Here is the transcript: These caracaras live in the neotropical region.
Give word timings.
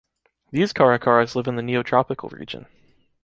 These 0.49 0.73
caracaras 0.73 1.35
live 1.35 1.45
in 1.47 1.57
the 1.57 1.61
neotropical 1.61 2.31
region. 2.31 2.65